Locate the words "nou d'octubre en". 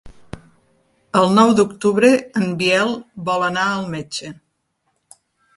1.33-2.57